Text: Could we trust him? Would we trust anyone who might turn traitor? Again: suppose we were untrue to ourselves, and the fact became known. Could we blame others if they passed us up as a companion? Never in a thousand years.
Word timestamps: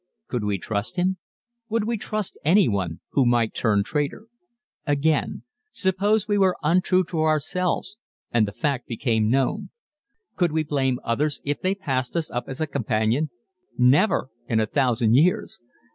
Could 0.29 0.43
we 0.43 0.57
trust 0.57 0.95
him? 0.95 1.17
Would 1.69 1.83
we 1.85 1.95
trust 1.95 2.35
anyone 2.43 3.01
who 3.11 3.23
might 3.23 3.53
turn 3.53 3.83
traitor? 3.83 4.25
Again: 4.87 5.43
suppose 5.71 6.27
we 6.27 6.39
were 6.39 6.57
untrue 6.63 7.03
to 7.03 7.19
ourselves, 7.19 7.99
and 8.31 8.47
the 8.47 8.51
fact 8.51 8.87
became 8.87 9.29
known. 9.29 9.69
Could 10.35 10.53
we 10.53 10.63
blame 10.63 10.99
others 11.03 11.39
if 11.45 11.61
they 11.61 11.75
passed 11.75 12.15
us 12.15 12.31
up 12.31 12.45
as 12.47 12.59
a 12.59 12.65
companion? 12.65 13.29
Never 13.77 14.31
in 14.47 14.59
a 14.59 14.65
thousand 14.65 15.17
years. 15.17 15.61